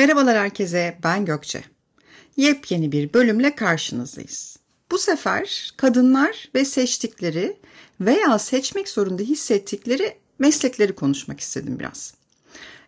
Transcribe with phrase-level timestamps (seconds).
[0.00, 1.64] Merhabalar herkese, ben Gökçe.
[2.36, 4.56] Yepyeni bir bölümle karşınızdayız.
[4.90, 7.56] Bu sefer kadınlar ve seçtikleri
[8.00, 12.14] veya seçmek zorunda hissettikleri meslekleri konuşmak istedim biraz.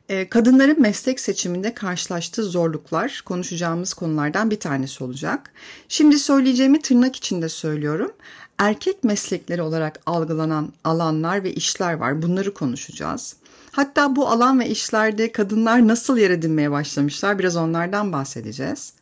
[0.08, 5.52] Ee, kadınların meslek seçiminde karşılaştığı zorluklar konuşacağımız konulardan bir tanesi olacak.
[5.88, 8.12] Şimdi söyleyeceğimi tırnak içinde söylüyorum.
[8.58, 12.22] Erkek meslekleri olarak algılanan alanlar ve işler var.
[12.22, 13.36] Bunları konuşacağız.
[13.72, 18.92] Hatta bu alan ve işlerde kadınlar nasıl yer edinmeye başlamışlar biraz onlardan bahsedeceğiz.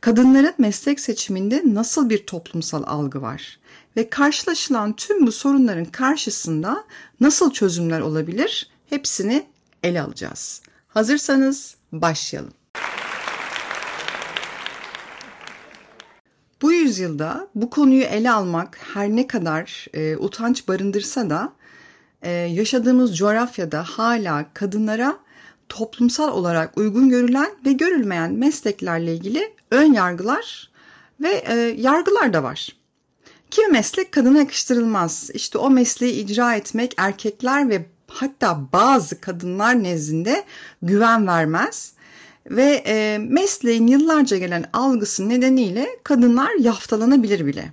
[0.00, 3.58] Kadınların meslek seçiminde nasıl bir toplumsal algı var
[3.96, 6.84] ve karşılaşılan tüm bu sorunların karşısında
[7.20, 9.46] nasıl çözümler olabilir hepsini
[9.82, 10.62] ele alacağız.
[10.88, 12.52] Hazırsanız başlayalım.
[16.62, 21.52] Bu yüzyılda bu konuyu ele almak her ne kadar e, utanç barındırsa da
[22.22, 25.18] e, yaşadığımız coğrafyada hala kadınlara
[25.68, 30.70] toplumsal olarak uygun görülen ve görülmeyen mesleklerle ilgili ön yargılar
[31.20, 32.76] ve e, yargılar da var.
[33.50, 35.30] Kimi meslek kadına yakıştırılmaz.
[35.34, 40.44] İşte o mesleği icra etmek erkekler ve hatta bazı kadınlar nezdinde
[40.82, 41.92] güven vermez
[42.46, 47.72] ve e, mesleğin yıllarca gelen algısı nedeniyle kadınlar yaftalanabilir bile.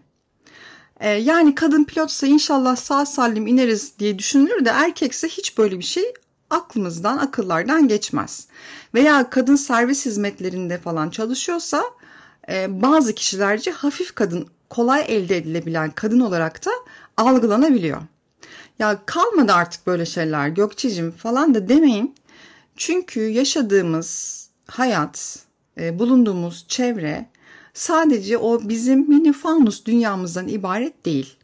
[0.99, 5.83] E, yani kadın pilotsa inşallah sağ salim ineriz diye düşünülür de erkekse hiç böyle bir
[5.83, 6.13] şey
[6.49, 8.47] aklımızdan, akıllardan geçmez.
[8.93, 11.83] Veya kadın servis hizmetlerinde falan çalışıyorsa
[12.49, 16.71] e, bazı kişilerce hafif kadın, kolay elde edilebilen kadın olarak da
[17.17, 18.01] algılanabiliyor.
[18.79, 22.15] Ya kalmadı artık böyle şeyler Gökçe'cim falan da demeyin.
[22.75, 25.39] Çünkü yaşadığımız hayat,
[25.77, 27.29] e, bulunduğumuz çevre
[27.73, 31.35] sadece o bizim mini fanus dünyamızdan ibaret değil.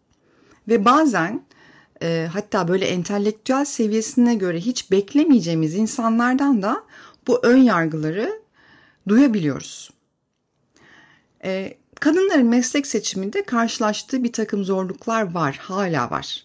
[0.67, 1.45] Ve bazen
[2.01, 6.83] e, hatta böyle entelektüel seviyesine göre hiç beklemeyeceğimiz insanlardan da
[7.27, 8.41] bu ön yargıları
[9.07, 9.91] duyabiliyoruz.
[11.43, 16.44] E, kadınların meslek seçiminde karşılaştığı bir takım zorluklar var, hala var.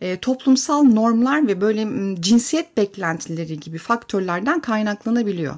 [0.00, 1.86] E, toplumsal normlar ve böyle
[2.20, 5.54] cinsiyet beklentileri gibi faktörlerden kaynaklanabiliyor.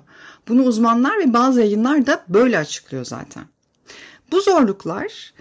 [0.48, 3.44] Bunu uzmanlar ve bazı yayınlar da böyle açıklıyor zaten.
[4.32, 5.32] Bu zorluklar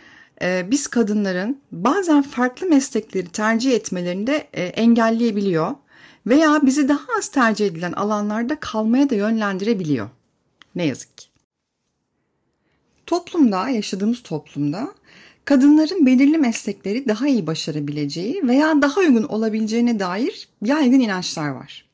[0.41, 5.75] e, biz kadınların bazen farklı meslekleri tercih etmelerini de e, engelleyebiliyor
[6.27, 10.09] veya bizi daha az tercih edilen alanlarda kalmaya da yönlendirebiliyor.
[10.75, 11.27] Ne yazık ki.
[13.05, 14.87] Toplumda, yaşadığımız toplumda
[15.47, 21.85] kadınların belirli meslekleri daha iyi başarabileceği veya daha uygun olabileceğine dair yaygın inançlar var.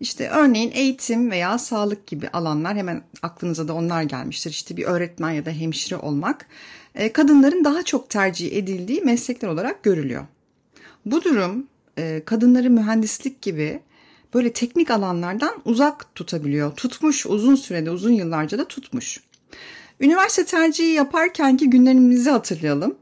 [0.00, 4.50] İşte örneğin eğitim veya sağlık gibi alanlar hemen aklınıza da onlar gelmiştir.
[4.50, 6.46] İşte bir öğretmen ya da hemşire olmak
[6.94, 10.26] e, kadınların daha çok tercih edildiği meslekler olarak görülüyor.
[11.06, 11.66] Bu durum
[11.98, 13.80] e, kadınları mühendislik gibi
[14.34, 16.76] böyle teknik alanlardan uzak tutabiliyor.
[16.76, 19.20] Tutmuş uzun sürede, uzun yıllarca da tutmuş.
[20.00, 22.94] Üniversite tercihi yaparkenki günlerimizi hatırlayalım.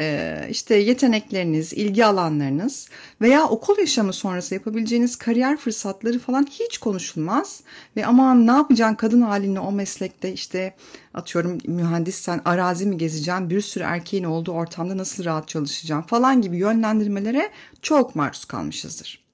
[0.00, 2.88] Ee, işte yetenekleriniz, ilgi alanlarınız
[3.20, 7.60] veya okul yaşamı sonrası yapabileceğiniz kariyer fırsatları falan hiç konuşulmaz.
[7.96, 10.74] Ve aman ne yapacaksın kadın haline o meslekte işte
[11.14, 16.56] atıyorum mühendissen arazi mi gezeceğim, bir sürü erkeğin olduğu ortamda nasıl rahat çalışacağım falan gibi
[16.56, 17.50] yönlendirmelere
[17.82, 19.26] çok maruz kalmışızdır.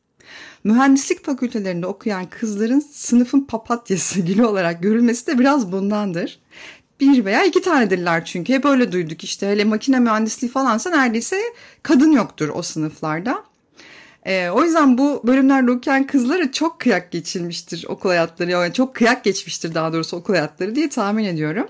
[0.64, 6.38] Mühendislik fakültelerinde okuyan kızların sınıfın papatyası gibi olarak görülmesi de biraz bundandır
[7.02, 8.52] bir veya iki tanedirler çünkü.
[8.52, 9.48] Hep öyle duyduk işte.
[9.48, 11.36] Hele makine mühendisliği falansa neredeyse
[11.82, 13.44] kadın yoktur o sınıflarda.
[14.26, 18.50] E, o yüzden bu bölümlerde okuyan kızlara çok kıyak geçilmiştir okul hayatları.
[18.50, 21.68] Yani çok kıyak geçmiştir daha doğrusu okul hayatları diye tahmin ediyorum.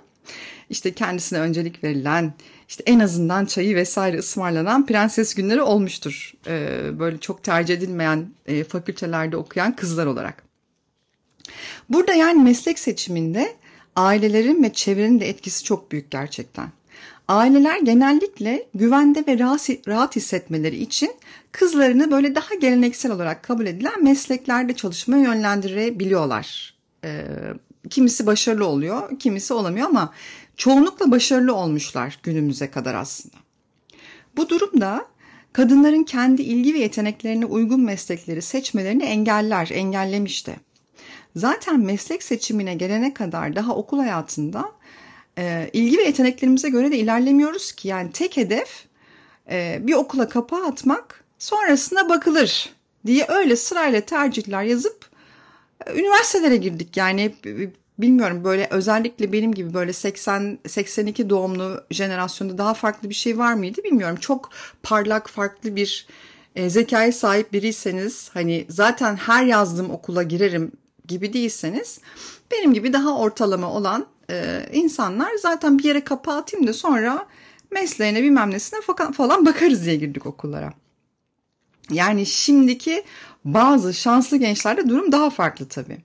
[0.70, 2.34] İşte kendisine öncelik verilen,
[2.68, 6.32] işte en azından çayı vesaire ısmarlanan prenses günleri olmuştur.
[6.46, 10.44] E, böyle çok tercih edilmeyen e, fakültelerde okuyan kızlar olarak.
[11.88, 13.56] Burada yani meslek seçiminde
[13.96, 16.68] ailelerin ve çevrenin de etkisi çok büyük gerçekten.
[17.28, 19.38] Aileler genellikle güvende ve
[19.88, 21.10] rahat hissetmeleri için
[21.52, 26.74] kızlarını böyle daha geleneksel olarak kabul edilen mesleklerde çalışmaya yönlendirebiliyorlar.
[27.04, 27.24] Ee,
[27.90, 30.12] kimisi başarılı oluyor, kimisi olamıyor ama
[30.56, 33.36] çoğunlukla başarılı olmuşlar günümüze kadar aslında.
[34.36, 35.06] Bu durumda
[35.52, 40.56] kadınların kendi ilgi ve yeteneklerine uygun meslekleri seçmelerini engeller, engellemişti.
[41.36, 44.72] Zaten meslek seçimine gelene kadar daha okul hayatında
[45.38, 47.88] e, ilgi ve yeteneklerimize göre de ilerlemiyoruz ki.
[47.88, 48.84] Yani tek hedef
[49.50, 52.70] e, bir okula kapağı atmak sonrasında bakılır
[53.06, 55.06] diye öyle sırayla tercihler yazıp
[55.86, 56.96] e, üniversitelere girdik.
[56.96, 57.34] Yani
[57.98, 63.54] bilmiyorum böyle özellikle benim gibi böyle 80 82 doğumlu jenerasyonda daha farklı bir şey var
[63.54, 64.16] mıydı bilmiyorum.
[64.16, 64.50] Çok
[64.82, 66.06] parlak farklı bir
[66.56, 70.72] e, zekaya sahip biriyseniz hani zaten her yazdığım okula girerim
[71.12, 72.00] gibi değilseniz
[72.50, 77.26] benim gibi daha ortalama olan e, insanlar zaten bir yere kapağı atayım da sonra
[77.70, 78.80] mesleğine bilmem nesine
[79.16, 80.72] falan bakarız diye girdik okullara.
[81.90, 83.04] Yani şimdiki
[83.44, 85.98] bazı şanslı gençlerde durum daha farklı tabii.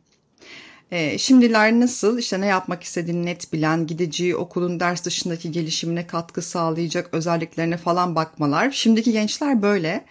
[0.91, 6.41] E, şimdiler nasıl işte ne yapmak istediğini net bilen, gideceği okulun ders dışındaki gelişimine katkı
[6.41, 8.71] sağlayacak özelliklerine falan bakmalar.
[8.71, 10.05] Şimdiki gençler böyle.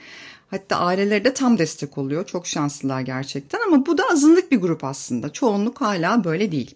[0.47, 2.27] Hatta aileleri de tam destek oluyor.
[2.27, 5.33] Çok şanslılar gerçekten ama bu da azınlık bir grup aslında.
[5.33, 6.75] Çoğunluk hala böyle değil.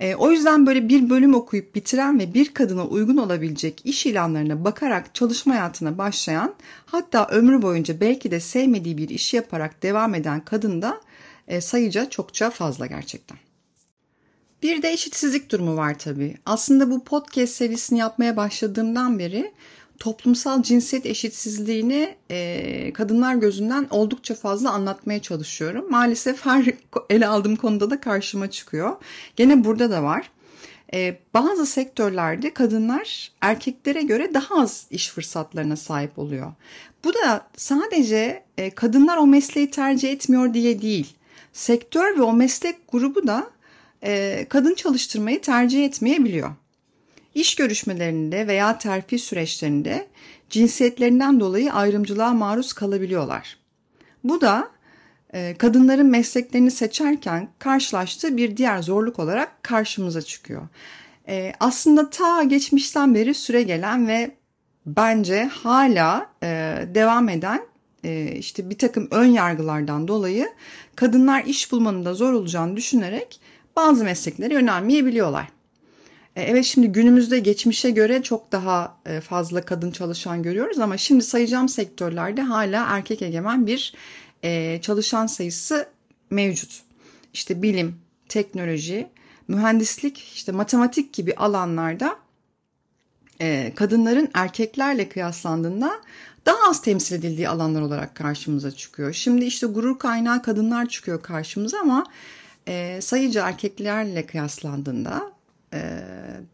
[0.00, 4.64] E, o yüzden böyle bir bölüm okuyup bitiren ve bir kadına uygun olabilecek iş ilanlarına
[4.64, 6.54] bakarak çalışma hayatına başlayan
[6.86, 11.00] hatta ömrü boyunca belki de sevmediği bir işi yaparak devam eden kadın da
[11.48, 13.38] e, sayıca çokça fazla gerçekten.
[14.62, 16.36] Bir de eşitsizlik durumu var tabii.
[16.46, 19.52] Aslında bu podcast serisini yapmaya başladığımdan beri
[19.98, 25.90] toplumsal cinsiyet eşitsizliğini e, kadınlar gözünden oldukça fazla anlatmaya çalışıyorum.
[25.90, 26.64] Maalesef her
[27.10, 28.96] ele aldığım konuda da karşıma çıkıyor.
[29.36, 30.30] Gene burada da var.
[30.94, 36.52] E, bazı sektörlerde kadınlar erkeklere göre daha az iş fırsatlarına sahip oluyor.
[37.04, 41.14] Bu da sadece e, kadınlar o mesleği tercih etmiyor diye değil.
[41.52, 43.50] Sektör ve o meslek grubu da
[44.02, 46.50] e, kadın çalıştırmayı tercih etmeyebiliyor.
[47.36, 50.06] İş görüşmelerinde veya terfi süreçlerinde
[50.50, 53.58] cinsiyetlerinden dolayı ayrımcılığa maruz kalabiliyorlar.
[54.24, 54.70] Bu da
[55.34, 60.68] e, kadınların mesleklerini seçerken karşılaştığı bir diğer zorluk olarak karşımıza çıkıyor.
[61.28, 64.30] E, aslında ta geçmişten beri süre gelen ve
[64.86, 66.46] bence hala e,
[66.94, 67.60] devam eden
[68.34, 70.48] işte bir takım ön yargılardan dolayı
[70.94, 73.40] kadınlar iş bulmanın da zor olacağını düşünerek
[73.76, 75.55] bazı meslekleri yönelmeyebiliyorlar.
[76.36, 81.24] E, evet şimdi günümüzde geçmişe göre çok daha e, fazla kadın çalışan görüyoruz ama şimdi
[81.24, 83.94] sayacağım sektörlerde hala erkek egemen bir
[84.42, 85.88] e, çalışan sayısı
[86.30, 86.82] mevcut.
[87.32, 87.96] İşte bilim,
[88.28, 89.08] teknoloji,
[89.48, 92.16] mühendislik, işte matematik gibi alanlarda
[93.74, 96.00] kadınların erkeklerle kıyaslandığında
[96.46, 99.12] daha az temsil edildiği alanlar olarak karşımıza çıkıyor.
[99.12, 102.04] Şimdi işte gurur kaynağı kadınlar çıkıyor karşımıza ama
[103.00, 105.35] sayıca erkeklerle kıyaslandığında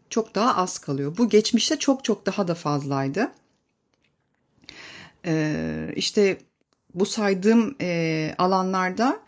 [0.09, 1.17] çok daha az kalıyor.
[1.17, 3.31] Bu geçmişte çok çok daha da fazlaydı.
[5.25, 6.37] E, işte
[6.93, 9.19] bu saydığım e, alanlarda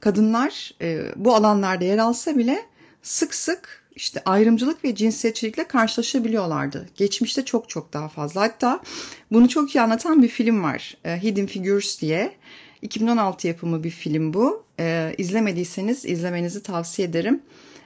[0.00, 2.66] kadınlar e, bu alanlarda yer alsa bile
[3.02, 6.88] sık sık işte ayrımcılık ve cinsiyetçilikle karşılaşabiliyorlardı.
[6.96, 8.40] Geçmişte çok çok daha fazla.
[8.40, 8.80] Hatta
[9.32, 10.96] bunu çok iyi anlatan bir film var.
[11.04, 12.32] E, Hidden Figures diye.
[12.82, 14.64] 2016 yapımı bir film bu.
[14.80, 17.42] E, izlemediyseniz izlemenizi tavsiye ederim.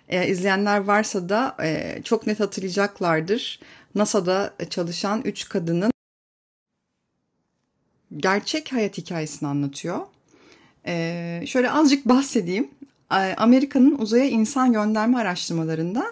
[0.09, 3.61] E, izleyenler varsa da e, çok net hatırlayacaklardır.
[3.95, 5.93] NASA'da çalışan üç kadının
[8.17, 10.01] gerçek hayat hikayesini anlatıyor.
[10.87, 12.71] E, şöyle azıcık bahsedeyim.
[13.37, 16.07] Amerika'nın uzaya insan gönderme araştırmalarında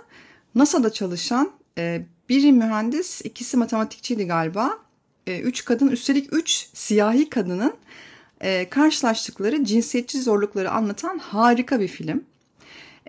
[0.55, 4.79] NASA'da çalışan e, biri mühendis, ikisi matematikçiydi galiba.
[5.27, 7.75] E, üç kadın, üstelik üç siyahi kadının
[8.41, 12.25] e, karşılaştıkları cinsiyetçi zorlukları anlatan harika bir film.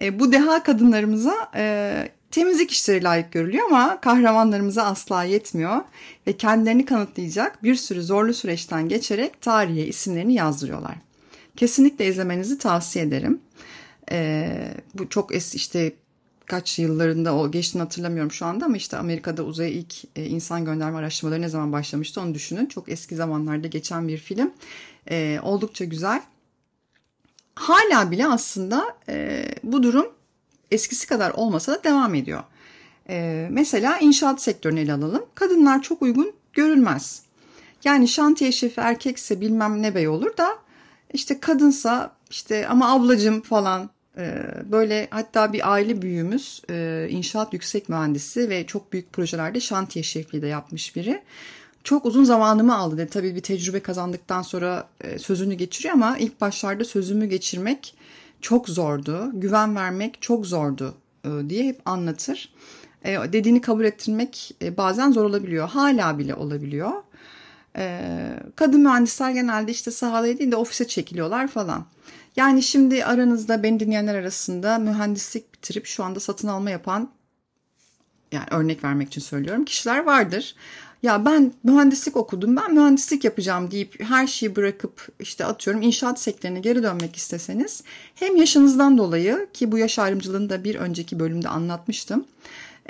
[0.01, 5.81] E, bu deha kadınlarımıza e, temizlik işleri layık görülüyor ama kahramanlarımıza asla yetmiyor
[6.27, 10.95] ve kendilerini kanıtlayacak bir sürü zorlu süreçten geçerek tarihe isimlerini yazdırıyorlar.
[11.55, 13.39] Kesinlikle izlemenizi tavsiye ederim.
[14.11, 14.49] E,
[14.93, 15.93] bu çok es işte
[16.45, 20.97] kaç yıllarında o geçtiğini hatırlamıyorum şu anda ama işte Amerika'da uzaya ilk e, insan gönderme
[20.97, 22.65] araştırmaları ne zaman başlamıştı onu düşünün.
[22.65, 24.51] Çok eski zamanlarda geçen bir film.
[25.09, 26.21] E, oldukça güzel
[27.55, 30.07] hala bile aslında e, bu durum
[30.71, 32.43] eskisi kadar olmasa da devam ediyor.
[33.09, 35.25] E, mesela inşaat sektörünü ele alalım.
[35.35, 37.21] Kadınlar çok uygun görülmez.
[37.83, 40.57] Yani şantiye şefi erkekse bilmem ne bey olur da
[41.13, 47.89] işte kadınsa işte ama ablacım falan e, böyle hatta bir aile büyüğümüz e, inşaat yüksek
[47.89, 51.21] mühendisi ve çok büyük projelerde şantiye şefliği de yapmış biri
[51.85, 53.09] çok uzun zamanımı aldı dedi.
[53.09, 57.95] Tabii bir tecrübe kazandıktan sonra e, sözünü geçiriyor ama ilk başlarda sözümü geçirmek
[58.41, 59.31] çok zordu.
[59.33, 62.53] Güven vermek çok zordu e, diye hep anlatır.
[63.03, 65.69] E, dediğini kabul ettirmek bazen zor olabiliyor.
[65.69, 66.91] Hala bile olabiliyor.
[68.55, 71.85] Kadın mühendisler genelde işte sahada değil de ofise çekiliyorlar falan.
[72.35, 77.09] Yani şimdi aranızda beni dinleyenler arasında mühendislik bitirip şu anda satın alma yapan
[78.31, 80.55] yani örnek vermek için söylüyorum kişiler vardır
[81.03, 86.59] ya ben mühendislik okudum ben mühendislik yapacağım deyip her şeyi bırakıp işte atıyorum inşaat sektörüne
[86.59, 87.83] geri dönmek isteseniz
[88.15, 92.25] hem yaşınızdan dolayı ki bu yaş ayrımcılığını da bir önceki bölümde anlatmıştım.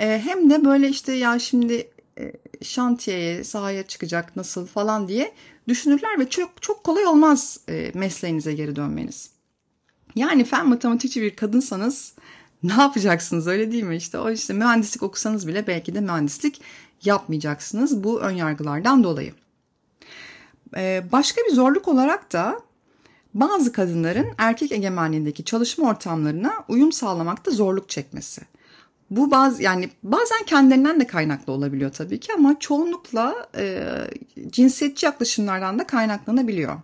[0.00, 2.32] E, hem de böyle işte ya şimdi e,
[2.62, 5.32] şantiyeye sahaya çıkacak nasıl falan diye
[5.68, 9.30] düşünürler ve çok çok kolay olmaz e, mesleğinize geri dönmeniz.
[10.16, 12.14] Yani fen matematikçi bir kadınsanız
[12.66, 13.96] ne yapacaksınız öyle değil mi?
[13.96, 16.60] İşte o işte mühendislik okusanız bile belki de mühendislik
[17.04, 19.32] yapmayacaksınız bu ön yargılardan dolayı.
[20.76, 22.60] Ee, başka bir zorluk olarak da
[23.34, 28.42] bazı kadınların erkek egemenliğindeki çalışma ortamlarına uyum sağlamakta zorluk çekmesi.
[29.10, 33.82] Bu bazı yani bazen kendilerinden de kaynaklı olabiliyor tabii ki ama çoğunlukla e,
[34.48, 36.76] cinsiyetçi yaklaşımlardan da kaynaklanabiliyor.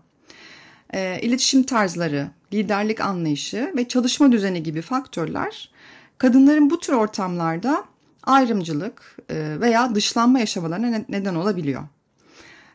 [0.94, 5.70] E, iletişim tarzları, liderlik anlayışı ve çalışma düzeni gibi faktörler
[6.18, 7.84] kadınların bu tür ortamlarda
[8.22, 11.82] ayrımcılık e, veya dışlanma yaşamalarına neden olabiliyor.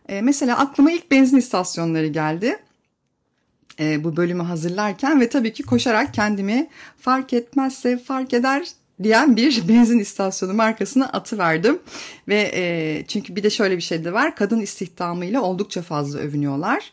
[0.09, 2.59] E, mesela aklıma ilk benzin istasyonları geldi
[3.79, 6.67] e, bu bölümü hazırlarken ve tabii ki koşarak kendimi
[6.97, 8.67] fark etmezse fark eder
[9.03, 11.79] diyen bir benzin istasyonu markasına atıverdim.
[12.27, 14.35] Ve e, çünkü bir de şöyle bir şey de var.
[14.35, 16.91] Kadın istihdamıyla oldukça fazla övünüyorlar.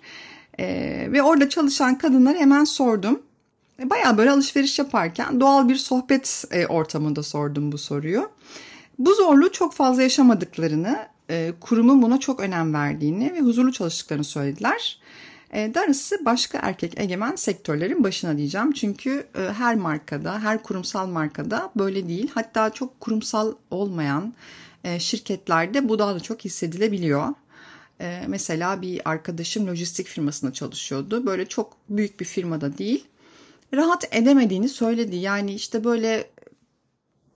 [0.58, 3.22] E, ve orada çalışan kadınlara hemen sordum.
[3.82, 8.30] E, Baya böyle alışveriş yaparken doğal bir sohbet e, ortamında sordum bu soruyu.
[8.98, 10.98] Bu zorluğu çok fazla yaşamadıklarını,
[11.30, 14.98] e, kurumun buna çok önem verdiğini ve huzurlu çalıştıklarını söylediler.
[15.52, 18.72] E, darısı başka erkek egemen sektörlerin başına diyeceğim.
[18.72, 22.30] Çünkü e, her markada, her kurumsal markada böyle değil.
[22.34, 24.34] Hatta çok kurumsal olmayan
[24.84, 27.28] e, şirketlerde bu daha da çok hissedilebiliyor.
[28.26, 31.26] Mesela bir arkadaşım lojistik firmasında çalışıyordu.
[31.26, 33.04] Böyle çok büyük bir firmada değil.
[33.74, 35.16] Rahat edemediğini söyledi.
[35.16, 36.30] Yani işte böyle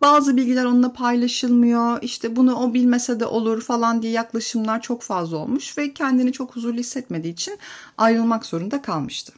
[0.01, 2.03] bazı bilgiler onunla paylaşılmıyor.
[2.03, 6.57] İşte bunu o bilmese de olur falan diye yaklaşımlar çok fazla olmuş ve kendini çok
[6.57, 7.59] huzurlu hissetmediği için
[7.99, 9.33] ayrılmak zorunda kalmıştı.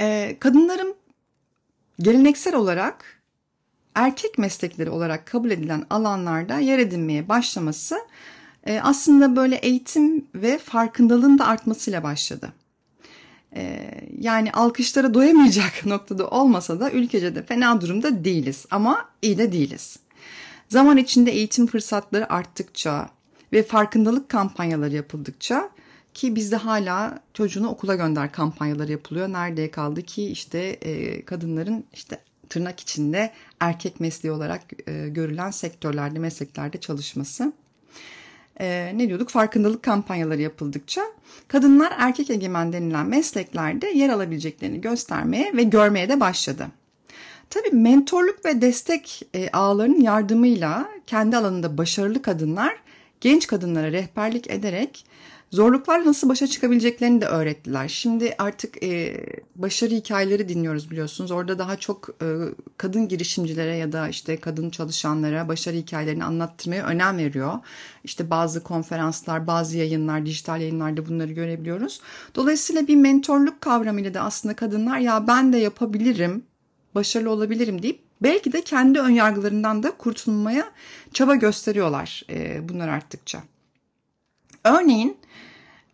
[0.00, 0.94] Ee, kadınların
[2.00, 3.22] geleneksel olarak
[3.94, 7.98] erkek meslekleri olarak kabul edilen alanlarda yer edinmeye başlaması
[8.64, 12.52] e, aslında böyle eğitim ve farkındalığın da artmasıyla başladı.
[13.56, 13.90] Ee,
[14.20, 19.98] yani alkışlara doyamayacak noktada olmasa da ülkece de fena durumda değiliz ama iyi de değiliz.
[20.68, 23.08] Zaman içinde eğitim fırsatları arttıkça
[23.52, 25.70] ve farkındalık kampanyaları yapıldıkça
[26.14, 29.28] ki bizde hala çocuğunu okula gönder kampanyaları yapılıyor.
[29.28, 32.18] Nerede kaldı ki işte e, kadınların işte
[32.48, 37.52] tırnak içinde erkek mesleği olarak e, görülen sektörlerde, mesleklerde çalışması
[38.60, 41.02] e, ne diyorduk farkındalık kampanyaları yapıldıkça
[41.48, 46.66] kadınlar erkek egemen denilen mesleklerde yer alabileceklerini göstermeye ve görmeye de başladı.
[47.50, 52.76] Tabii mentorluk ve destek e, ağlarının yardımıyla kendi alanında başarılı kadınlar
[53.20, 55.06] genç kadınlara rehberlik ederek
[55.54, 57.88] zorluklarla nasıl başa çıkabileceklerini de öğrettiler.
[57.88, 59.24] Şimdi artık e,
[59.56, 61.30] başarı hikayeleri dinliyoruz biliyorsunuz.
[61.30, 62.26] Orada daha çok e,
[62.76, 67.52] kadın girişimcilere ya da işte kadın çalışanlara başarı hikayelerini anlattırmaya önem veriyor.
[68.04, 72.00] İşte bazı konferanslar, bazı yayınlar, dijital yayınlarda bunları görebiliyoruz.
[72.34, 76.44] Dolayısıyla bir mentorluk kavramıyla da aslında kadınlar ya ben de yapabilirim,
[76.94, 80.64] başarılı olabilirim deyip belki de kendi önyargılarından da kurtulmaya
[81.12, 83.42] çaba gösteriyorlar e, bunlar arttıkça.
[84.64, 85.16] Örneğin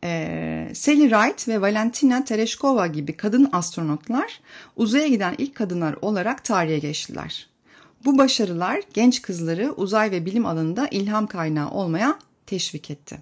[0.05, 4.41] e, Sally Ride ve Valentina Tereshkova gibi kadın astronotlar
[4.77, 7.49] uzaya giden ilk kadınlar olarak tarihe geçtiler.
[8.05, 13.19] Bu başarılar genç kızları uzay ve bilim alanında ilham kaynağı olmaya teşvik etti.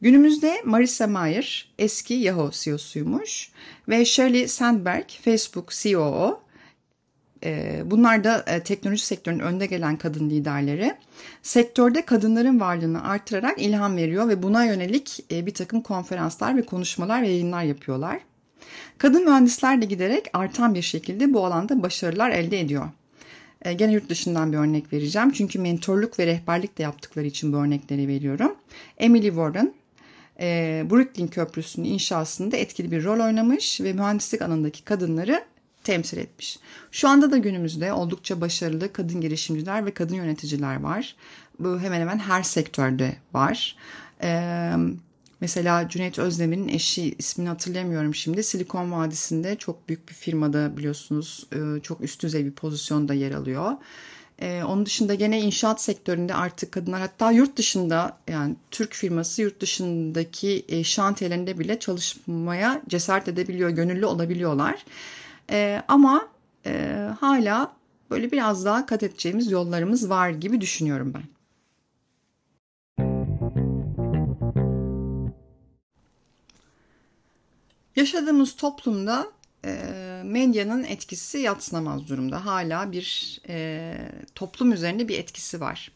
[0.00, 3.50] Günümüzde Marissa Mayer eski Yahoo CEO'suymuş
[3.88, 6.49] ve Shirley Sandberg Facebook COO ee,
[7.84, 10.94] bunlar da e, teknoloji sektörünün önde gelen kadın liderleri.
[11.42, 17.22] Sektörde kadınların varlığını artırarak ilham veriyor ve buna yönelik e, bir takım konferanslar ve konuşmalar
[17.22, 18.20] ve yayınlar yapıyorlar.
[18.98, 22.88] Kadın mühendisler de giderek artan bir şekilde bu alanda başarılar elde ediyor.
[23.62, 25.30] E, gene yurt dışından bir örnek vereceğim.
[25.30, 28.54] Çünkü mentorluk ve rehberlik de yaptıkları için bu örnekleri veriyorum.
[28.98, 29.74] Emily Warren,
[30.90, 35.44] Brooklyn Köprüsü'nün inşasında etkili bir rol oynamış ve mühendislik alanındaki kadınları
[35.84, 36.58] temsil etmiş.
[36.90, 41.16] Şu anda da günümüzde oldukça başarılı kadın girişimciler ve kadın yöneticiler var.
[41.58, 43.76] Bu hemen hemen her sektörde var.
[44.22, 44.72] Ee,
[45.40, 48.42] mesela Cüneyt Özdemir'in eşi ismini hatırlamıyorum şimdi.
[48.42, 53.72] Silikon Vadisi'nde çok büyük bir firmada biliyorsunuz e, çok üst düzey bir pozisyonda yer alıyor.
[54.40, 59.60] Ee, onun dışında gene inşaat sektöründe artık kadınlar hatta yurt dışında yani Türk firması yurt
[59.60, 64.84] dışındaki e, şantiyelerinde bile çalışmaya cesaret edebiliyor, gönüllü olabiliyorlar.
[65.50, 66.28] E, ama
[66.66, 67.72] e, hala
[68.10, 71.22] böyle biraz daha kat edeceğimiz yollarımız var gibi düşünüyorum ben.
[77.96, 79.26] Yaşadığımız toplumda
[79.64, 82.46] e, medyanın etkisi yatsınamaz durumda.
[82.46, 83.94] Hala bir e,
[84.34, 85.92] toplum üzerinde bir etkisi var.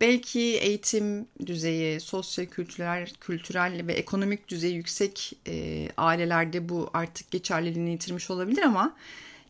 [0.00, 8.30] Belki eğitim düzeyi, sosyo-kültürel kültürel ve ekonomik düzeyi yüksek e, ailelerde bu artık geçerliliğini yitirmiş
[8.30, 8.96] olabilir ama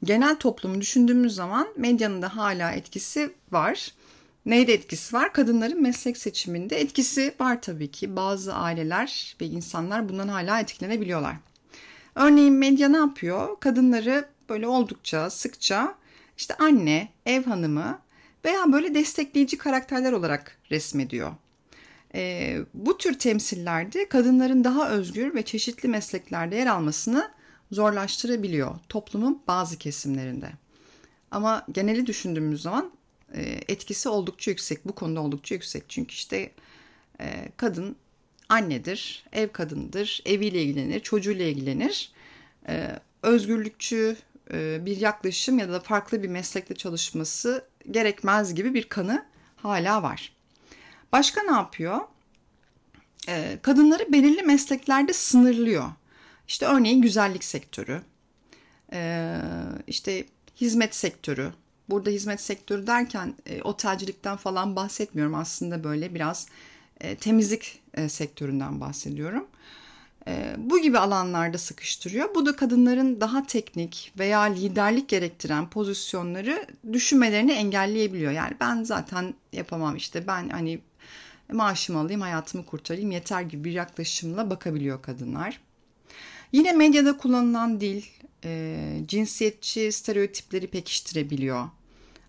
[0.04, 3.92] genel toplumu düşündüğümüz zaman medyanın da hala etkisi var.
[4.46, 5.32] Neyde etkisi var?
[5.32, 8.16] Kadınların meslek seçiminde etkisi var tabii ki.
[8.16, 11.36] Bazı aileler ve insanlar bundan hala etkilenebiliyorlar.
[12.14, 13.60] Örneğin medya ne yapıyor?
[13.60, 15.94] Kadınları böyle oldukça sıkça
[16.38, 17.98] işte anne, ev hanımı
[18.46, 21.34] veya böyle destekleyici karakterler olarak resmediyor.
[22.14, 27.30] E, bu tür temsillerde kadınların daha özgür ve çeşitli mesleklerde yer almasını
[27.72, 30.50] zorlaştırabiliyor toplumun bazı kesimlerinde.
[31.30, 32.92] Ama geneli düşündüğümüz zaman
[33.34, 34.84] e, etkisi oldukça yüksek.
[34.84, 35.84] Bu konuda oldukça yüksek.
[35.88, 36.52] Çünkü işte
[37.20, 37.96] e, kadın
[38.48, 42.12] annedir, ev kadınıdır, eviyle ilgilenir, çocuğuyla ilgilenir.
[42.68, 44.16] E, özgürlükçü
[44.80, 49.24] bir yaklaşım ya da farklı bir meslekte çalışması gerekmez gibi bir kanı
[49.56, 50.36] hala var.
[51.12, 52.00] Başka ne yapıyor?
[53.62, 55.84] Kadınları belirli mesleklerde sınırlıyor.
[56.48, 58.02] İşte örneğin güzellik sektörü,
[59.86, 60.24] işte
[60.60, 61.52] hizmet sektörü,
[61.88, 65.34] Burada hizmet sektörü derken e, otelcilikten falan bahsetmiyorum.
[65.34, 66.46] Aslında böyle biraz
[67.00, 69.46] e, temizlik e, sektöründen bahsediyorum.
[70.28, 72.34] E, bu gibi alanlarda sıkıştırıyor.
[72.34, 78.32] Bu da kadınların daha teknik veya liderlik gerektiren pozisyonları düşünmelerini engelleyebiliyor.
[78.32, 80.80] Yani ben zaten yapamam işte ben hani
[81.52, 85.60] maaşımı alayım hayatımı kurtarayım yeter gibi bir yaklaşımla bakabiliyor kadınlar.
[86.52, 88.02] Yine medyada kullanılan dil
[88.44, 91.68] e, cinsiyetçi stereotipleri pekiştirebiliyor.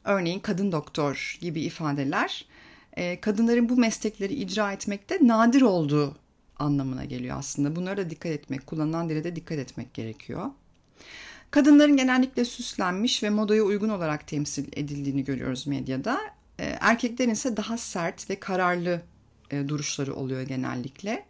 [0.03, 2.45] Örneğin kadın doktor gibi ifadeler
[2.93, 6.15] e, kadınların bu meslekleri icra etmekte nadir olduğu
[6.59, 7.75] anlamına geliyor aslında.
[7.75, 10.45] Bunlara da dikkat etmek, kullanılan dile de dikkat etmek gerekiyor.
[11.51, 16.19] Kadınların genellikle süslenmiş ve modaya uygun olarak temsil edildiğini görüyoruz medyada.
[16.59, 19.01] E, erkeklerin ise daha sert ve kararlı
[19.51, 21.25] e, duruşları oluyor genellikle.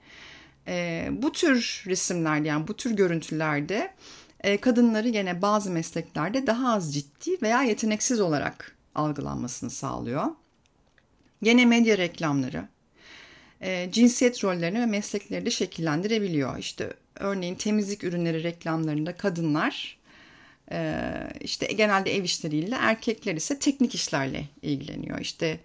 [1.11, 3.93] Bu tür resimlerde yani bu tür görüntülerde
[4.41, 10.25] e, kadınları gene bazı mesleklerde daha az ciddi veya yeteneksiz olarak algılanmasını sağlıyor.
[11.43, 12.67] Gene medya reklamları
[13.61, 16.57] e, cinsiyet rollerini ve meslekleri de şekillendirebiliyor.
[16.57, 19.97] İşte örneğin temizlik ürünleri reklamlarında kadınlar
[20.71, 21.03] e,
[21.41, 25.19] işte genelde ev işleriyle erkekler ise teknik işlerle ilgileniyor.
[25.19, 25.59] İşte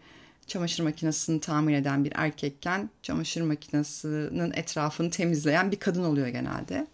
[0.46, 6.86] çamaşır makinesini tamir eden bir erkekken çamaşır makinesinin etrafını temizleyen bir kadın oluyor genelde.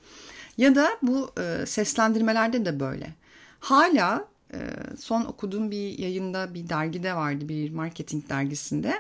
[0.59, 3.11] Ya da bu e, seslendirmelerde de böyle.
[3.61, 4.29] Hala
[4.99, 8.95] son okuduğum bir yayında bir dergide vardı bir marketing dergisinde.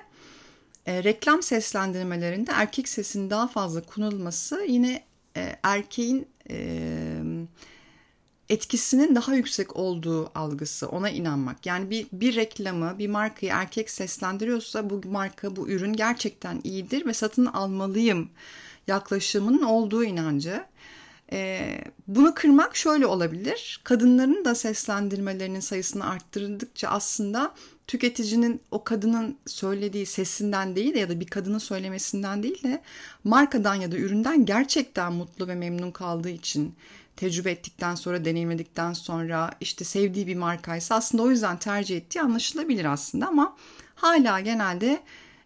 [0.89, 5.05] E, reklam seslendirmelerinde erkek sesinin daha fazla kullanılması yine
[5.37, 6.59] e, erkeğin e,
[8.49, 11.67] etkisinin daha yüksek olduğu algısı ona inanmak.
[11.67, 17.15] Yani bir, bir reklamı bir markayı erkek seslendiriyorsa bu marka bu ürün gerçekten iyidir ve
[17.15, 18.31] satın almalıyım
[18.87, 20.65] yaklaşımının olduğu inancı.
[21.33, 21.61] E,
[22.07, 23.81] bunu kırmak şöyle olabilir.
[23.85, 27.55] Kadınların da seslendirmelerinin sayısını arttırdıkça aslında
[27.89, 32.83] tüketicinin o kadının söylediği sesinden değil ya da bir kadının söylemesinden değil de
[33.25, 36.75] markadan ya da üründen gerçekten mutlu ve memnun kaldığı için
[37.17, 42.85] tecrübe ettikten sonra, deneyimledikten sonra işte sevdiği bir markaysa aslında o yüzden tercih ettiği anlaşılabilir
[42.85, 43.57] aslında ama
[43.95, 45.03] hala genelde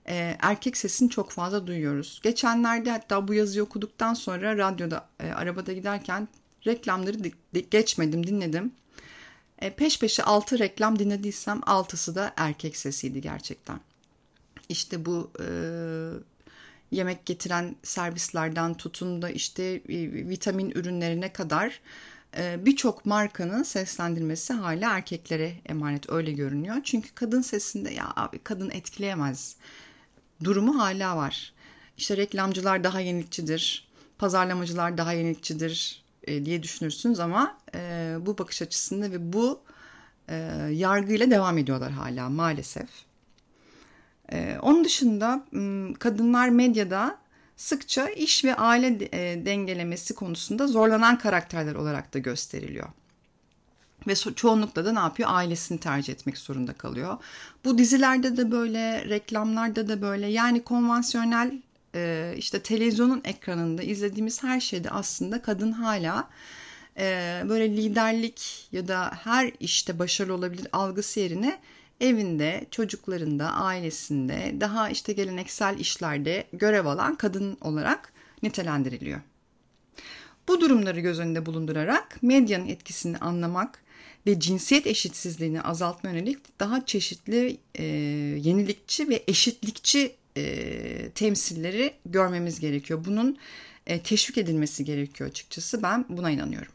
[0.09, 2.21] e, erkek sesini çok fazla duyuyoruz.
[2.23, 6.29] Geçenlerde hatta bu yazıyı okuduktan sonra radyoda e, arabada giderken
[6.67, 8.73] reklamları di- geçmedim dinledim.
[9.63, 13.81] E, peş peşe 6 reklam dinlediysem 6'sı da erkek sesiydi gerçekten.
[14.69, 15.47] İşte bu e,
[16.91, 19.81] yemek getiren servislerden tutun da işte e,
[20.29, 21.81] vitamin ürünlerine kadar
[22.37, 26.77] e, birçok markanın seslendirmesi hala erkeklere emanet öyle görünüyor.
[26.85, 29.57] Çünkü kadın sesinde ya abi kadın etkileyemez
[30.45, 31.53] durumu hala var.
[31.99, 39.11] İşte reklamcılar daha yenilikçidir, pazarlamacılar daha yenilikçidir e, diye düşünürsünüz ama e, bu bakış açısında
[39.11, 39.61] ve bu
[40.29, 40.35] e,
[40.73, 42.89] yargıyla devam ediyorlar hala maalesef.
[44.33, 45.45] E, onun dışında
[45.99, 47.19] kadınlar medyada
[47.57, 52.89] sıkça iş ve aile e, dengelemesi konusunda zorlanan karakterler olarak da gösteriliyor.
[54.07, 55.29] Ve çoğunlukla da ne yapıyor?
[55.33, 57.17] Ailesini tercih etmek zorunda kalıyor.
[57.65, 60.27] Bu dizilerde de böyle, reklamlarda da böyle.
[60.27, 61.63] Yani konvansiyonel
[61.95, 66.29] e, işte televizyonun ekranında izlediğimiz her şeyde aslında kadın hala
[66.99, 71.61] e, böyle liderlik ya da her işte başarılı olabilir algısı yerine
[72.01, 79.21] evinde, çocuklarında, ailesinde daha işte geleneksel işlerde görev alan kadın olarak nitelendiriliyor.
[80.49, 83.83] Bu durumları göz önünde bulundurarak medyanın etkisini anlamak
[84.27, 87.85] ve cinsiyet eşitsizliğini azaltma yönelik daha çeşitli e,
[88.43, 93.05] yenilikçi ve eşitlikçi e, temsilleri görmemiz gerekiyor.
[93.05, 93.39] Bunun
[93.87, 95.83] e, teşvik edilmesi gerekiyor açıkçası.
[95.83, 96.73] Ben buna inanıyorum.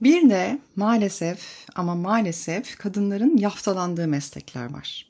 [0.00, 5.08] Bir de maalesef ama maalesef kadınların yaftalandığı meslekler var.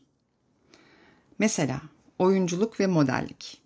[1.38, 1.80] Mesela
[2.18, 3.60] oyunculuk ve modellik.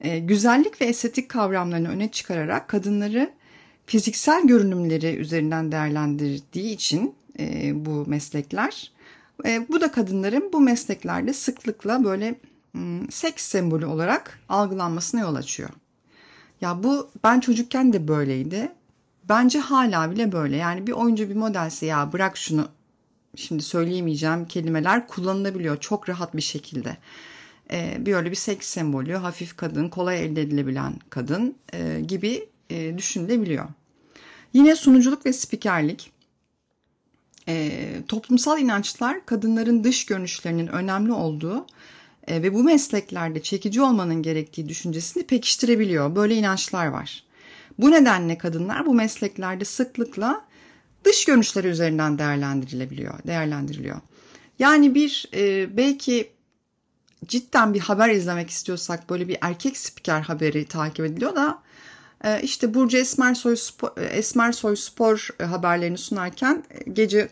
[0.00, 3.32] E, güzellik ve estetik kavramlarını öne çıkararak kadınları
[3.86, 8.92] fiziksel görünümleri üzerinden değerlendirdiği için e, bu meslekler,
[9.44, 12.40] e, bu da kadınların bu mesleklerde sıklıkla böyle
[12.72, 15.70] hmm, seks sembolü olarak algılanmasına yol açıyor.
[16.60, 18.72] Ya bu ben çocukken de böyleydi.
[19.28, 20.56] Bence hala bile böyle.
[20.56, 22.68] Yani bir oyuncu bir modelse ya bırak şunu
[23.36, 26.96] şimdi söyleyemeyeceğim kelimeler kullanılabiliyor çok rahat bir şekilde.
[27.70, 32.98] Ee, bir öyle bir seks sembolü, hafif kadın, kolay elde edilebilen kadın e, gibi e,
[32.98, 33.66] düşünülebiliyor.
[34.52, 36.12] Yine sunuculuk ve spikerlik.
[37.48, 37.78] E,
[38.08, 41.66] toplumsal inançlar kadınların dış görünüşlerinin önemli olduğu
[42.26, 46.16] e, ve bu mesleklerde çekici olmanın gerektiği düşüncesini pekiştirebiliyor.
[46.16, 47.24] Böyle inançlar var.
[47.78, 50.44] Bu nedenle kadınlar bu mesleklerde sıklıkla
[51.04, 53.96] dış görünüşleri üzerinden değerlendirilebiliyor, değerlendiriliyor.
[54.58, 56.30] Yani bir e, belki
[57.26, 61.62] cidden bir haber izlemek istiyorsak böyle bir erkek spiker haberi takip ediliyor da
[62.42, 67.28] işte Burcu Esmersoy spor, Esmersoy spor haberlerini sunarken gece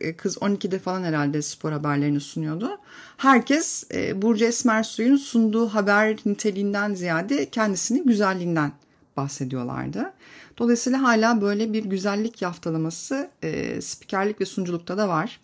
[0.00, 2.78] e, kız 12'de falan herhalde spor haberlerini sunuyordu.
[3.16, 8.72] Herkes e, Burcu Esmersoy'un sunduğu haber niteliğinden ziyade kendisini güzelliğinden
[9.16, 10.12] bahsediyorlardı.
[10.58, 15.40] Dolayısıyla hala böyle bir güzellik yaftalaması e, spikerlik ve sunuculukta da var.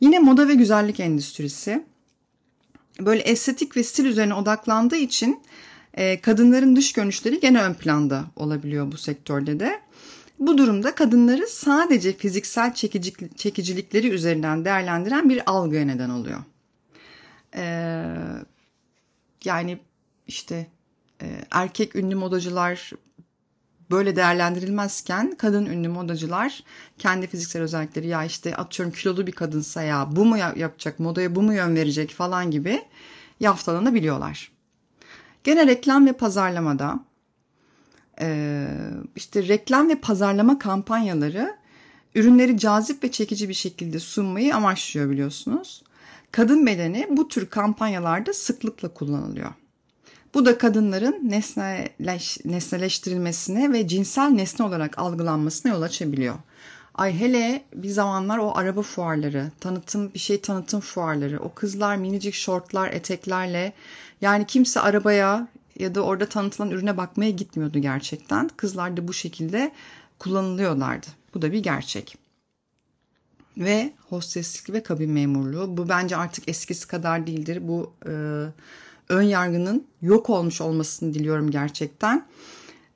[0.00, 1.84] Yine moda ve güzellik endüstrisi
[3.00, 5.42] böyle estetik ve stil üzerine odaklandığı için
[5.96, 9.80] e, kadınların dış görünüşleri gene ön planda olabiliyor bu sektörde de.
[10.38, 16.40] Bu durumda kadınları sadece fiziksel çekicilik, çekicilikleri üzerinden değerlendiren bir algıya neden oluyor.
[17.56, 18.16] Ee,
[19.44, 19.78] yani
[20.26, 20.66] işte
[21.22, 22.90] e, erkek ünlü modacılar
[23.90, 26.62] böyle değerlendirilmezken kadın ünlü modacılar
[26.98, 31.42] kendi fiziksel özellikleri ya işte atıyorum kilolu bir kadınsa ya bu mu yapacak modaya bu
[31.42, 32.82] mu yön verecek falan gibi
[33.40, 34.55] yaftalanabiliyorlar.
[35.46, 37.00] Gene reklam ve pazarlamada
[38.20, 38.66] e,
[39.16, 41.56] işte reklam ve pazarlama kampanyaları
[42.14, 45.82] ürünleri cazip ve çekici bir şekilde sunmayı amaçlıyor biliyorsunuz.
[46.32, 49.52] Kadın bedeni bu tür kampanyalarda sıklıkla kullanılıyor.
[50.34, 56.34] Bu da kadınların nesneleş, nesneleştirilmesine ve cinsel nesne olarak algılanmasına yol açabiliyor.
[56.96, 62.34] Ay hele bir zamanlar o araba fuarları, tanıtım bir şey tanıtım fuarları, o kızlar minicik
[62.34, 63.72] şortlar, eteklerle
[64.20, 68.50] yani kimse arabaya ya da orada tanıtılan ürüne bakmaya gitmiyordu gerçekten.
[68.56, 69.72] Kızlar da bu şekilde
[70.18, 71.06] kullanılıyorlardı.
[71.34, 72.16] Bu da bir gerçek.
[73.58, 75.76] Ve hosteslik ve kabin memurluğu.
[75.76, 77.68] Bu bence artık eskisi kadar değildir.
[77.68, 78.12] Bu e,
[79.08, 82.26] ön yargının yok olmuş olmasını diliyorum gerçekten.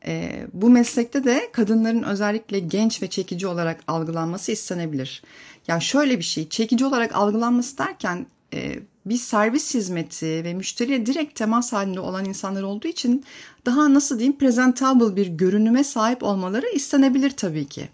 [0.07, 5.23] E, bu meslekte de kadınların özellikle genç ve çekici olarak algılanması istenebilir.
[5.69, 11.35] Ya şöyle bir şey, çekici olarak algılanması derken e, bir servis hizmeti ve müşteriye direkt
[11.35, 13.25] temas halinde olan insanlar olduğu için
[13.67, 17.89] daha nasıl diyeyim presentable bir görünüme sahip olmaları istenebilir tabii ki.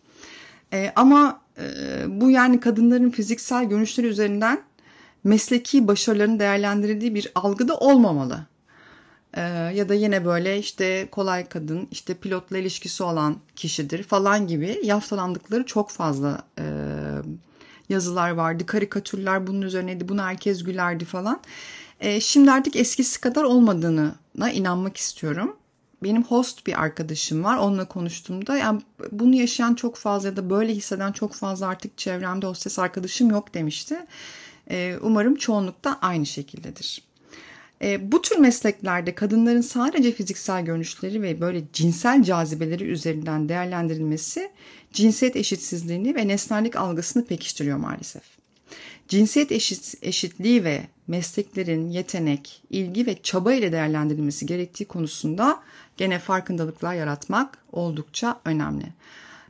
[0.72, 1.64] E, ama e,
[2.08, 4.62] bu yani kadınların fiziksel görünüşleri üzerinden
[5.24, 8.46] mesleki başarılarının değerlendirildiği bir algıda olmamalı.
[9.36, 9.40] Ee,
[9.74, 15.66] ya da yine böyle işte kolay kadın, işte pilotla ilişkisi olan kişidir falan gibi yaftalandıkları
[15.66, 16.64] çok fazla e,
[17.88, 18.66] yazılar vardı.
[18.66, 21.40] Karikatürler bunun üzerineydi, buna herkes gülerdi falan.
[22.00, 25.56] E, şimdi artık eskisi kadar olmadığına inanmak istiyorum.
[26.02, 27.56] Benim host bir arkadaşım var.
[27.56, 28.80] Onunla konuştuğumda yani
[29.12, 33.54] bunu yaşayan çok fazla ya da böyle hisseden çok fazla artık çevremde hostes arkadaşım yok
[33.54, 34.06] demişti.
[34.70, 37.05] Ee, umarım çoğunlukta aynı şekildedir.
[37.82, 44.50] Ee, bu tür mesleklerde kadınların sadece fiziksel görünüşleri ve böyle cinsel cazibeleri üzerinden değerlendirilmesi
[44.92, 48.22] cinsiyet eşitsizliğini ve nesnellik algısını pekiştiriyor maalesef.
[49.08, 55.62] Cinsiyet eşit, eşitliği ve mesleklerin yetenek, ilgi ve çaba ile değerlendirilmesi gerektiği konusunda
[55.96, 58.84] gene farkındalıklar yaratmak oldukça önemli.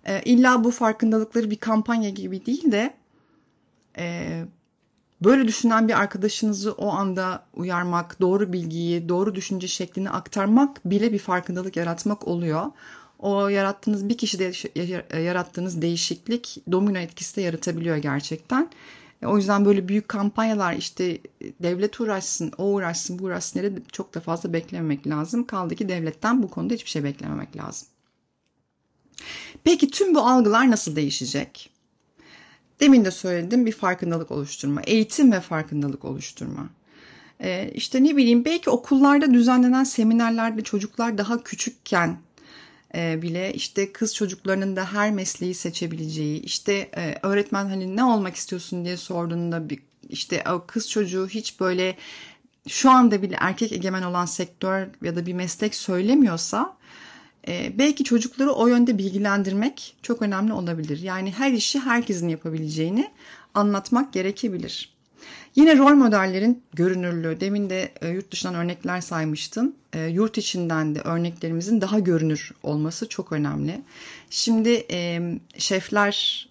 [0.04, 2.94] Ee, illa bu farkındalıkları bir kampanya gibi değil de
[3.98, 4.44] e,
[5.24, 11.18] Böyle düşünen bir arkadaşınızı o anda uyarmak, doğru bilgiyi, doğru düşünce şeklini aktarmak bile bir
[11.18, 12.66] farkındalık yaratmak oluyor.
[13.18, 14.52] O yarattığınız bir kişide
[15.22, 18.70] yarattığınız değişiklik domino etkisi de yaratabiliyor gerçekten.
[19.24, 21.18] O yüzden böyle büyük kampanyalar işte
[21.62, 25.46] devlet uğraşsın, o uğraşsın, bu uğraşsın çok da fazla beklememek lazım.
[25.46, 27.88] Kaldı ki devletten bu konuda hiçbir şey beklememek lazım.
[29.64, 31.70] Peki tüm bu algılar nasıl değişecek?
[32.80, 36.68] Demin de söyledim bir farkındalık oluşturma, eğitim ve farkındalık oluşturma.
[37.40, 42.18] Ee, işte ne bileyim belki okullarda düzenlenen seminerlerde çocuklar daha küçükken
[42.94, 48.36] e, bile işte kız çocuklarının da her mesleği seçebileceği, işte e, öğretmen hani ne olmak
[48.36, 51.96] istiyorsun diye sorduğunda bir işte o kız çocuğu hiç böyle
[52.68, 56.76] şu anda bile erkek egemen olan sektör ya da bir meslek söylemiyorsa
[57.48, 61.02] e, belki çocukları o yönde bilgilendirmek çok önemli olabilir.
[61.02, 63.10] Yani her işi herkesin yapabileceğini
[63.54, 64.96] anlatmak gerekebilir.
[65.56, 67.40] Yine rol modellerin görünürlüğü.
[67.40, 69.74] Demin de e, yurt dışından örnekler saymıştım.
[69.92, 73.80] E, yurt içinden de örneklerimizin daha görünür olması çok önemli.
[74.30, 75.20] Şimdi e,
[75.58, 76.46] şefler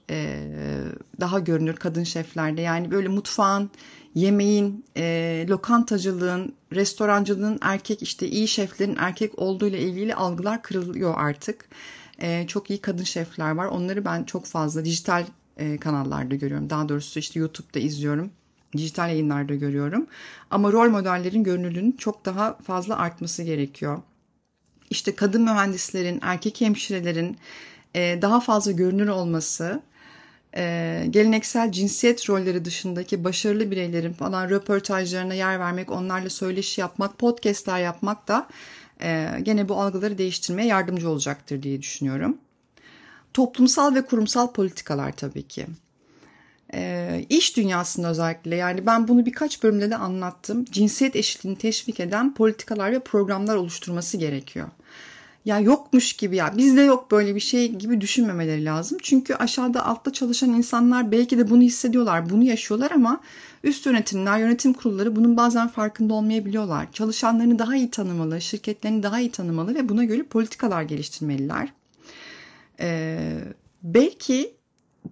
[1.19, 2.61] daha görünür kadın şeflerde.
[2.61, 3.69] Yani böyle mutfağın,
[4.15, 11.65] yemeğin, e, lokantacılığın, restorancılığın erkek işte iyi şeflerin erkek olduğu ile ilgili algılar kırılıyor artık.
[12.21, 13.65] E, çok iyi kadın şefler var.
[13.65, 15.25] Onları ben çok fazla dijital
[15.57, 16.69] e, kanallarda görüyorum.
[16.69, 18.31] Daha doğrusu işte YouTube'da izliyorum
[18.77, 20.07] dijital yayınlarda görüyorum.
[20.51, 24.01] Ama rol modellerin görünürlüğünün çok daha fazla artması gerekiyor.
[24.89, 27.37] İşte kadın mühendislerin, erkek hemşirelerin
[27.95, 29.81] e, daha fazla görünür olması,
[30.57, 37.79] e, geleneksel cinsiyet rolleri dışındaki başarılı bireylerin falan röportajlarına yer vermek, onlarla söyleşi yapmak, podcastler
[37.79, 38.47] yapmak da
[39.01, 42.37] e, gene bu algıları değiştirmeye yardımcı olacaktır diye düşünüyorum.
[43.33, 45.65] Toplumsal ve kurumsal politikalar tabii ki
[46.73, 50.65] e, iş dünyasında özellikle yani ben bunu birkaç bölümde de anlattım.
[50.65, 54.67] Cinsiyet eşitliğini teşvik eden politikalar ve programlar oluşturması gerekiyor.
[55.45, 58.97] Ya yokmuş gibi ya bizde yok böyle bir şey gibi düşünmemeleri lazım.
[59.01, 63.21] Çünkü aşağıda altta çalışan insanlar belki de bunu hissediyorlar, bunu yaşıyorlar ama
[63.63, 66.91] üst yönetimler, yönetim kurulları bunun bazen farkında olmayabiliyorlar.
[66.91, 71.73] Çalışanlarını daha iyi tanımalı, şirketlerini daha iyi tanımalı ve buna göre politikalar geliştirmeliler.
[72.79, 73.39] Ee,
[73.83, 74.53] belki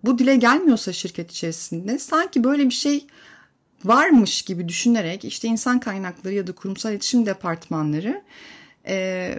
[0.03, 3.07] bu dile gelmiyorsa şirket içerisinde sanki böyle bir şey
[3.85, 8.21] varmış gibi düşünerek işte insan kaynakları ya da kurumsal iletişim departmanları
[8.87, 9.35] e,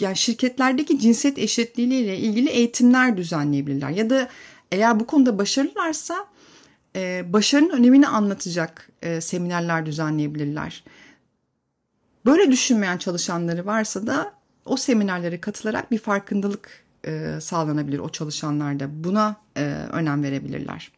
[0.00, 4.28] yani şirketlerdeki cinsiyet eşitliği ile ilgili eğitimler düzenleyebilirler ya da
[4.72, 6.26] eğer bu konuda başarılılarsa
[6.96, 10.84] e, başarının önemini anlatacak e, seminerler düzenleyebilirler.
[12.26, 19.04] Böyle düşünmeyen çalışanları varsa da o seminerlere katılarak bir farkındalık e, sağlanabilir o çalışanlarda.
[19.04, 19.60] Buna e,
[19.92, 20.92] önem verebilirler.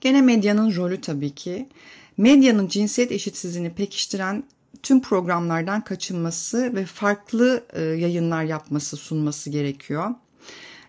[0.00, 1.68] Gene medyanın rolü tabii ki.
[2.16, 4.44] Medyanın cinsiyet eşitsizliğini pekiştiren
[4.82, 10.10] tüm programlardan kaçınması ve farklı e, yayınlar yapması, sunması gerekiyor.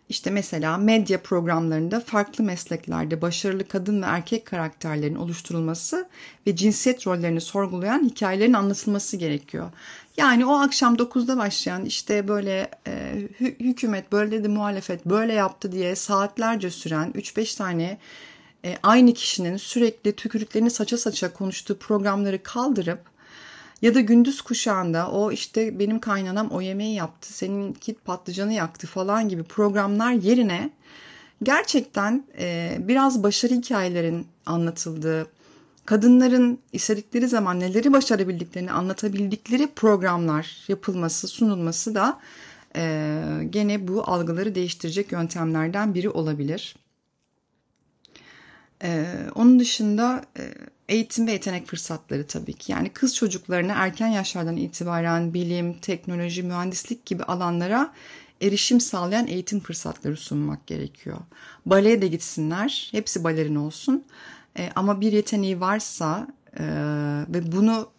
[0.10, 6.08] İşte mesela medya programlarında farklı mesleklerde başarılı kadın ve erkek karakterlerin oluşturulması
[6.48, 9.72] ve cinsiyet rollerini sorgulayan hikayelerin anlatılması gerekiyor.
[10.18, 15.96] Yani o akşam 9'da başlayan işte böyle e, hükümet böyle dedi muhalefet böyle yaptı diye
[15.96, 17.98] saatlerce süren 3-5 tane
[18.66, 23.13] e, aynı kişinin sürekli tükürüklerini saça saça konuştuğu programları kaldırıp
[23.84, 28.88] ya da gündüz kuşağında o işte benim kaynanam o yemeği yaptı, senin kit patlıcanı yaktı
[28.88, 30.70] falan gibi programlar yerine
[31.44, 35.28] gerçekten e, biraz başarı hikayelerin anlatıldığı,
[35.86, 42.20] kadınların istedikleri zaman neleri başarabildiklerini anlatabildikleri programlar yapılması, sunulması da
[42.76, 46.76] e, gene bu algıları değiştirecek yöntemlerden biri olabilir.
[48.84, 50.54] E, onun dışında e,
[50.90, 52.72] eğitim ve yetenek fırsatları tabii ki.
[52.72, 57.94] Yani kız çocuklarına erken yaşlardan itibaren bilim, teknoloji, mühendislik gibi alanlara
[58.42, 61.18] erişim sağlayan eğitim fırsatları sunmak gerekiyor.
[61.66, 64.06] Baleye de gitsinler, hepsi balerin olsun.
[64.58, 66.28] E, ama bir yeteneği varsa
[66.60, 66.64] e,
[67.30, 67.90] ve bunu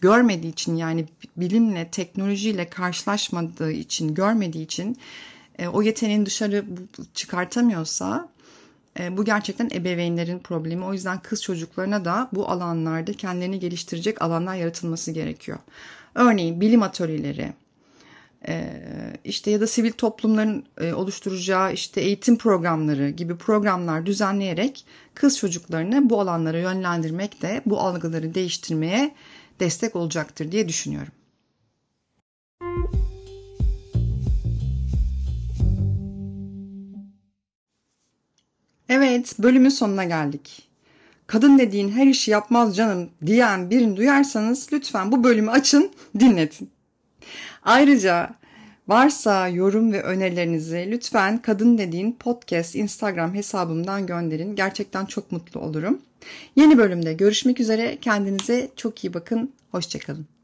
[0.00, 4.98] görmediği için yani bilimle, teknolojiyle karşılaşmadığı için, görmediği için
[5.58, 6.64] e, o yeteneğini dışarı
[7.14, 8.28] çıkartamıyorsa
[8.98, 10.84] e, bu gerçekten ebeveynlerin problemi.
[10.84, 15.58] O yüzden kız çocuklarına da bu alanlarda kendilerini geliştirecek alanlar yaratılması gerekiyor.
[16.14, 17.52] Örneğin bilim atölyeleri,
[18.48, 18.72] e,
[19.24, 26.10] işte ya da sivil toplumların e, oluşturacağı işte eğitim programları gibi programlar düzenleyerek kız çocuklarını
[26.10, 29.14] bu alanlara yönlendirmek de bu algıları değiştirmeye
[29.60, 31.12] destek olacaktır diye düşünüyorum.
[38.88, 40.68] Evet, bölümün sonuna geldik.
[41.26, 46.70] Kadın dediğin her işi yapmaz canım diyen birini duyarsanız lütfen bu bölümü açın, dinletin.
[47.62, 48.30] Ayrıca
[48.88, 54.56] varsa yorum ve önerilerinizi lütfen Kadın Dediğin Podcast Instagram hesabımdan gönderin.
[54.56, 56.02] Gerçekten çok mutlu olurum.
[56.56, 57.98] Yeni bölümde görüşmek üzere.
[58.00, 59.52] Kendinize çok iyi bakın.
[59.70, 60.26] Hoşçakalın.